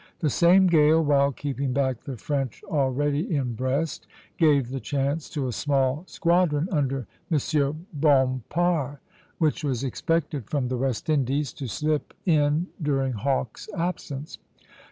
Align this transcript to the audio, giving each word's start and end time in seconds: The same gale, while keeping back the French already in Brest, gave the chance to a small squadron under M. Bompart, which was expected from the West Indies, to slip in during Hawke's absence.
The 0.17 0.31
same 0.31 0.65
gale, 0.65 1.03
while 1.05 1.31
keeping 1.31 1.73
back 1.73 2.01
the 2.05 2.17
French 2.17 2.63
already 2.63 3.35
in 3.35 3.53
Brest, 3.53 4.07
gave 4.39 4.69
the 4.69 4.79
chance 4.79 5.29
to 5.29 5.47
a 5.47 5.51
small 5.51 6.05
squadron 6.07 6.67
under 6.71 7.05
M. 7.31 7.85
Bompart, 7.93 8.97
which 9.37 9.63
was 9.63 9.83
expected 9.83 10.49
from 10.49 10.69
the 10.69 10.77
West 10.77 11.07
Indies, 11.07 11.53
to 11.53 11.67
slip 11.67 12.15
in 12.25 12.65
during 12.81 13.13
Hawke's 13.13 13.69
absence. 13.77 14.39